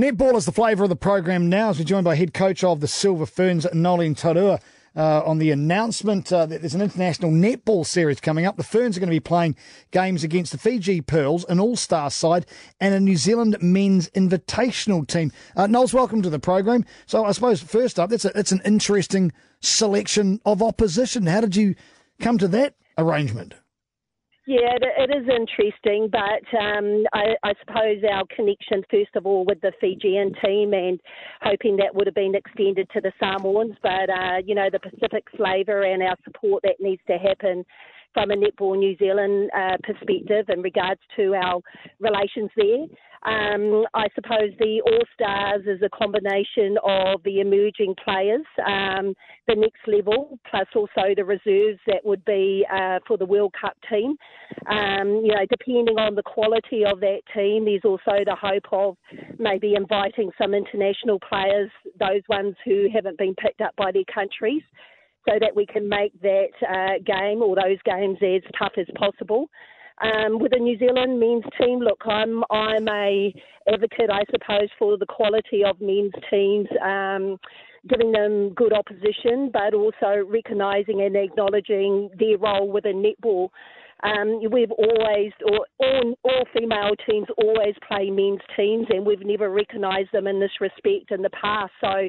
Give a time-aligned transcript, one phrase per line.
[0.00, 2.80] Netball is the flavour of the program now as we're joined by head coach of
[2.80, 4.58] the Silver Ferns, Noeline Taurua.
[4.96, 8.56] Uh, on the announcement uh, that there's an international netball series coming up.
[8.56, 9.56] The Ferns are going to be playing
[9.92, 12.46] games against the Fiji Pearls, an all star side,
[12.80, 15.32] and a New Zealand men's invitational team.
[15.54, 16.86] Uh, Knowles, welcome to the program.
[17.06, 21.26] So, I suppose, first up, that's, a, that's an interesting selection of opposition.
[21.26, 21.76] How did you
[22.20, 23.54] come to that arrangement?
[24.46, 29.60] Yeah, it is interesting, but um, I, I, suppose our connection, first of all, with
[29.60, 30.98] the Fijian team and
[31.42, 35.24] hoping that would have been extended to the Samoans, but, uh, you know, the Pacific
[35.36, 37.64] flavour and our support that needs to happen
[38.14, 41.60] from a Netball New Zealand uh, perspective in regards to our
[42.00, 42.86] relations there.
[43.22, 49.14] Um, I suppose the All Stars is a combination of the emerging players, um,
[49.46, 53.76] the next level, plus also the reserves that would be uh, for the World Cup
[53.90, 54.16] team.
[54.70, 58.96] Um, you know, depending on the quality of that team, there's also the hope of
[59.38, 64.62] maybe inviting some international players, those ones who haven't been picked up by their countries
[65.28, 69.48] so that we can make that uh, game or those games as tough as possible.
[70.02, 73.34] Um, with the New Zealand men's team, look, I'm I'm a
[73.70, 77.36] advocate, I suppose, for the quality of men's teams, um,
[77.86, 83.50] giving them good opposition, but also recognising and acknowledging their role within netball.
[84.02, 89.50] Um, we've always, or all, all female teams always play men's teams, and we've never
[89.50, 91.72] recognised them in this respect in the past.
[91.82, 92.08] So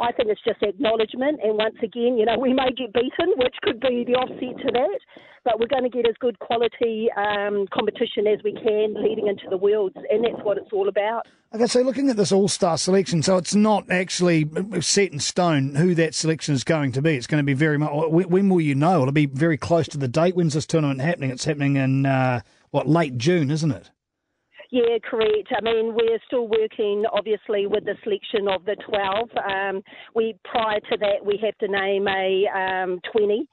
[0.00, 1.40] I think it's just acknowledgement.
[1.42, 4.72] And once again, you know, we may get beaten, which could be the offset to
[4.72, 5.00] that,
[5.44, 9.44] but we're going to get as good quality um, competition as we can leading into
[9.50, 11.26] the Worlds, and that's what it's all about.
[11.54, 14.48] Okay, so looking at this All Star selection, so it's not actually
[14.80, 17.16] set in stone who that selection is going to be.
[17.16, 17.90] It's going to be very much.
[17.92, 19.02] When will you know?
[19.02, 20.34] It'll be very close to the date.
[20.34, 21.30] When's this tournament happening?
[21.30, 23.90] It's happening in uh, what late June, isn't it?
[24.72, 25.52] Yeah, correct.
[25.54, 29.28] I mean, we're still working, obviously, with the selection of the 12.
[29.46, 29.82] Um,
[30.14, 33.46] we prior to that, we have to name a um, 20.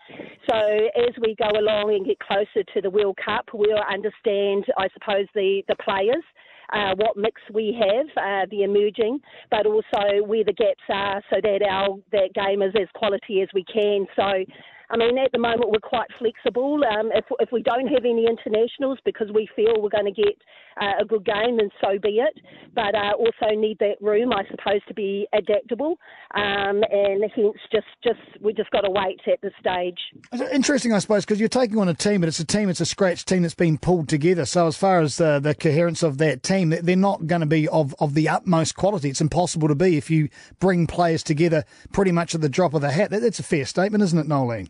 [0.50, 4.88] So as we go along and get closer to the World Cup, we'll understand, I
[4.94, 6.24] suppose, the the players.
[6.72, 9.20] Uh, what mix we have, uh, the emerging,
[9.52, 13.50] but also where the gaps are, so that our that game is as quality as
[13.54, 14.06] we can.
[14.16, 14.46] So
[14.92, 16.82] I mean, at the moment, we're quite flexible.
[16.84, 20.36] Um, if, if we don't have any internationals because we feel we're going to get
[20.82, 22.40] uh, a good game, then so be it.
[22.74, 25.98] But uh, also need that room, I suppose, to be adaptable.
[26.34, 29.98] Um, and hence, just, just we just got to wait at this stage.
[30.52, 32.86] Interesting, I suppose, because you're taking on a team, but it's a team, it's a
[32.86, 34.46] scratch team that's been pulled together.
[34.46, 37.68] So as far as uh, the coherence of that team, they're not going to be
[37.68, 39.10] of, of the utmost quality.
[39.10, 40.30] It's impossible to be if you
[40.60, 43.12] bring players together pretty much at the drop of the hat.
[43.12, 44.70] That, that's a fair statement, isn't it, Noeline?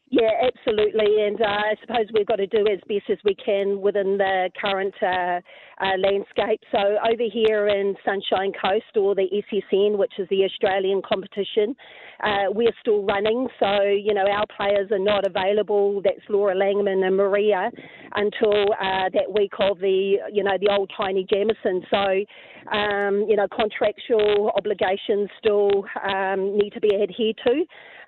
[0.11, 1.23] Yeah, absolutely.
[1.25, 4.49] And uh, I suppose we've got to do as best as we can within the
[4.59, 5.39] current uh,
[5.81, 6.59] uh, landscape.
[6.69, 11.77] So over here in Sunshine Coast, or the SSN, which is the Australian competition,
[12.21, 13.47] uh, we're still running.
[13.57, 16.01] So you know our players are not available.
[16.03, 17.71] That's Laura Langman and Maria
[18.13, 21.83] until uh, that week of the you know the old Taini Jamison.
[21.89, 27.63] So um, you know contractual obligations still um, need to be adhered to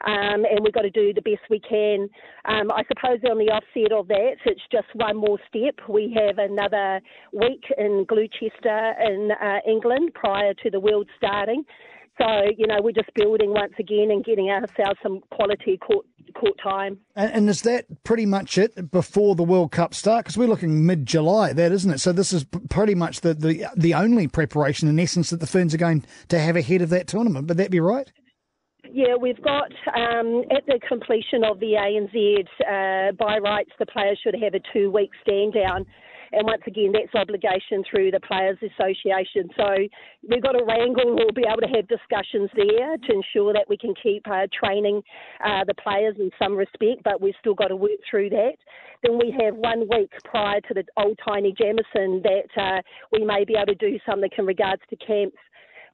[0.06, 1.93] um, and we've got to do the best we can.
[2.46, 5.76] Um, I suppose on the offset of that, it's just one more step.
[5.88, 11.64] We have another week in Gloucester in uh, England prior to the World starting.
[12.20, 16.06] So, you know, we're just building once again and getting ourselves some quality court,
[16.36, 17.00] court time.
[17.16, 20.26] And, and is that pretty much it before the World Cup start?
[20.26, 22.00] Because we're looking mid July, that isn't it?
[22.00, 25.74] So this is pretty much the, the, the only preparation, in essence, that the Ferns
[25.74, 27.48] are going to have ahead of that tournament.
[27.48, 28.12] Would that be right?
[28.92, 34.20] Yeah, we've got um, at the completion of the ANZ uh, by rights, the players
[34.24, 35.86] should have a two week stand down.
[36.34, 39.50] And once again, that's obligation through the Players Association.
[39.56, 39.70] So
[40.28, 43.78] we've got to wrangle, we'll be able to have discussions there to ensure that we
[43.78, 45.04] can keep uh, training
[45.46, 48.58] uh, the players in some respect, but we've still got to work through that.
[49.04, 53.46] Then we have one week prior to the old Taini Jamison that uh, we may
[53.46, 55.38] be able to do something in regards to camps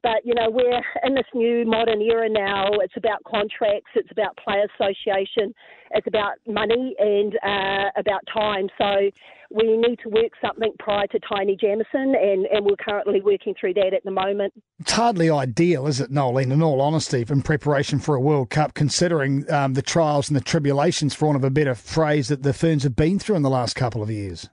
[0.02, 2.68] but, you know, we're in this new modern era now.
[2.82, 5.54] It's about contracts, it's about player association,
[5.92, 8.68] it's about money and uh, about time.
[8.78, 9.10] So
[9.52, 13.74] we need to work something prior to Taini Jamison, and, and we're currently working through
[13.74, 14.54] that at the moment.
[14.80, 18.74] It's hardly ideal, is it, Noeline, in all honesty, in preparation for a World Cup,
[18.76, 22.54] considering um, the trials and the tribulations, for want of a better phrase, that the
[22.54, 24.50] Ferns have been through in the last couple of years?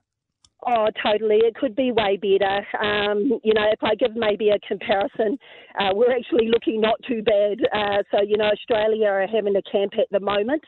[0.69, 1.37] Oh, totally.
[1.45, 2.67] It could be way better.
[2.85, 5.39] Um, you know, if I give maybe a comparison,
[5.79, 7.59] uh, we're actually looking not too bad.
[7.73, 10.65] Uh, so, you know, Australia are having a camp at the moment.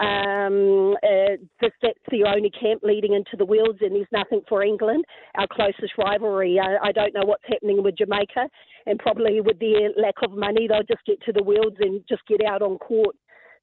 [0.00, 4.64] Um, uh, this, that's the only camp leading into the Worlds, and there's nothing for
[4.64, 5.04] England,
[5.36, 6.58] our closest rivalry.
[6.60, 8.48] I, I don't know what's happening with Jamaica,
[8.86, 12.26] and probably with their lack of money, they'll just get to the Worlds and just
[12.26, 13.14] get out on court.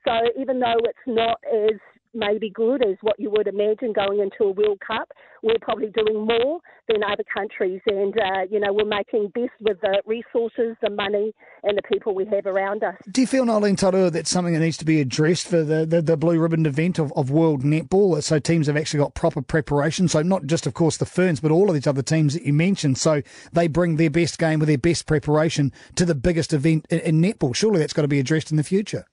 [0.05, 1.79] So even though it's not as
[2.13, 5.11] maybe good as what you would imagine going into a World Cup.
[5.41, 9.79] We're probably doing more than other countries, and uh, you know we're making best with
[9.81, 11.33] the resources, the money,
[11.63, 12.95] and the people we have around us.
[13.11, 16.01] Do you feel, Noeline Taurua, that's something that needs to be addressed for the, the,
[16.01, 18.21] the blue ribbon event of, of World Netball?
[18.23, 20.07] So teams have actually got proper preparation.
[20.07, 22.53] So not just, of course, the Ferns, but all of these other teams that you
[22.53, 22.97] mentioned.
[22.97, 23.21] So
[23.51, 27.21] they bring their best game with their best preparation to the biggest event in, in
[27.21, 27.55] netball.
[27.55, 29.05] Surely that's got to be addressed in the future.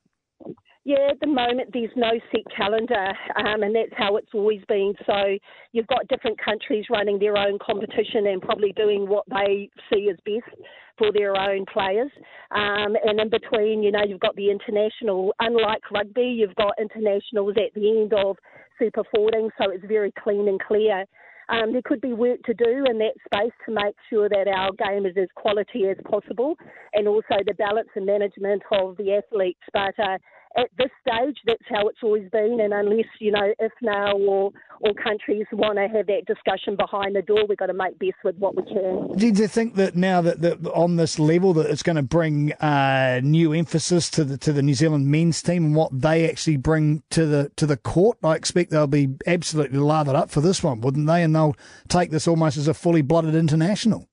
[1.20, 4.94] The moment there's no set calendar, um, and that's how it's always been.
[5.06, 5.36] So
[5.72, 10.16] you've got different countries running their own competition and probably doing what they see as
[10.24, 10.50] best
[10.96, 12.10] for their own players.
[12.52, 15.34] Um, and in between, you know, you've got the international.
[15.40, 18.36] Unlike rugby, you've got internationals at the end of
[18.78, 21.04] Super 14, so it's very clean and clear.
[21.50, 24.70] Um, there could be work to do in that space to make sure that our
[24.72, 26.56] game is as quality as possible,
[26.94, 29.60] and also the balance and management of the athletes.
[29.72, 30.18] But uh,
[30.56, 32.58] at this stage, that's how it's always been.
[32.60, 34.50] And unless, you know, IFNA or,
[34.80, 38.16] or countries want to have that discussion behind the door, we've got to make best
[38.24, 39.16] with what we can.
[39.16, 42.52] Do you think that now that, that on this level that it's going to bring
[42.54, 46.56] uh, new emphasis to the to the New Zealand men's team and what they actually
[46.56, 48.18] bring to the to the court?
[48.24, 51.22] I expect they'll be absolutely lathered up for this one, wouldn't they?
[51.22, 51.56] And they'll
[51.88, 54.09] take this almost as a fully blooded international.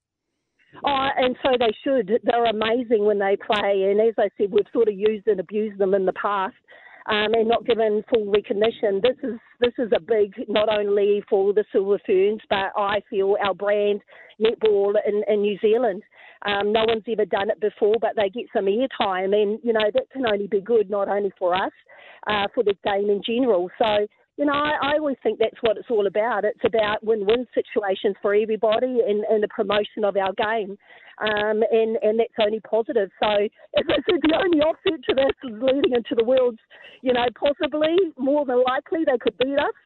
[1.27, 2.21] And so they should.
[2.23, 5.77] They're amazing when they play, and as I said, we've sort of used and abused
[5.77, 6.55] them in the past,
[7.05, 9.01] um, and not given full recognition.
[9.03, 13.35] This is this is a big, not only for the Silver Ferns, but I feel
[13.43, 13.99] our brand
[14.39, 16.01] netball in, in New Zealand.
[16.45, 19.91] Um, no one's ever done it before, but they get some airtime, and you know
[19.93, 21.73] that can only be good, not only for us,
[22.27, 23.69] uh, for the game in general.
[23.77, 26.45] So you know, I, I, always think that's what it's all about.
[26.45, 30.77] It's about win-win situations for everybody and, and the promotion of our game,
[31.17, 33.09] um, and and that's only positive.
[33.19, 33.27] So,
[33.77, 36.59] as I said, the only offset to this is leading into the world's,
[37.01, 39.77] you know, possibly more than likely they could beat us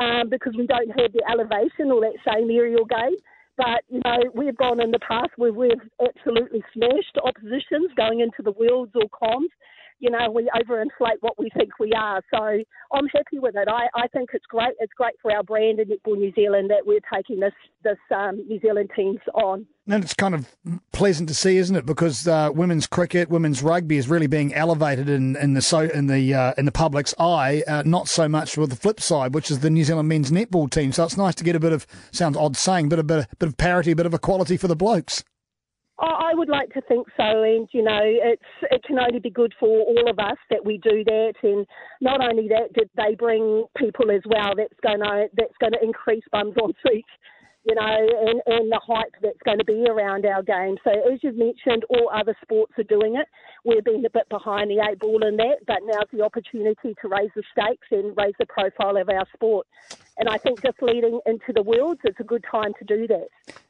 [0.00, 3.16] um, because we don't have the elevation or that same aerial game.
[3.58, 8.40] But you know, we've gone in the past where we've absolutely smashed oppositions going into
[8.42, 9.52] the worlds or comms
[10.00, 12.22] you know, we overinflate what we think we are.
[12.30, 13.68] So I'm happy with it.
[13.68, 14.74] I, I think it's great.
[14.78, 17.52] It's great for our brand in Netball New Zealand that we're taking this
[17.82, 19.66] this um, New Zealand teams on.
[19.88, 20.46] And it's kind of
[20.92, 21.86] pleasant to see, isn't it?
[21.86, 26.06] Because uh, women's cricket, women's rugby is really being elevated in, in the so in
[26.06, 27.62] the uh, in the public's eye.
[27.66, 30.70] Uh, not so much with the flip side, which is the New Zealand men's netball
[30.70, 30.92] team.
[30.92, 33.26] So it's nice to get a bit of sounds odd saying, but a bit of,
[33.38, 35.24] bit of parity, a bit of equality for the blokes.
[36.06, 39.52] I would like to think so, and you know, it's it can only be good
[39.58, 41.66] for all of us that we do that, and
[42.00, 44.54] not only that, did they bring people as well.
[44.56, 47.08] That's going to that's going to increase bums on seats
[47.68, 50.76] you know, and, and the hype that's going to be around our game.
[50.84, 53.26] So, as you've mentioned, all other sports are doing it.
[53.64, 57.08] We're being a bit behind the eight ball in that, but now's the opportunity to
[57.08, 59.66] raise the stakes and raise the profile of our sport.
[60.16, 63.28] And I think just leading into the Worlds, it's a good time to do that.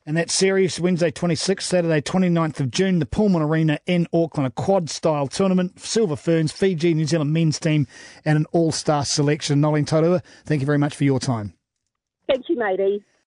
[0.08, 4.50] And that series, Wednesday 26th, Saturday 29th of June, the Pulman Arena in Auckland, a
[4.50, 7.86] quad style tournament, Silver Ferns, Fiji, New Zealand men's team,
[8.24, 9.60] and an all star selection.
[9.60, 11.52] Noeline Taurua, thank you very much for your time.
[12.26, 13.04] Thank you, matey.